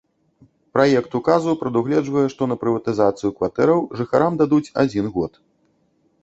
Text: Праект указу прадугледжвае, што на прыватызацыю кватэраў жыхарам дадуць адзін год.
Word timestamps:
Праект 0.77 1.11
указу 1.19 1.51
прадугледжвае, 1.61 2.23
што 2.35 2.47
на 2.53 2.57
прыватызацыю 2.63 3.29
кватэраў 3.41 3.85
жыхарам 4.01 4.33
дадуць 4.41 4.65
адзін 4.87 5.05
год. 5.21 5.31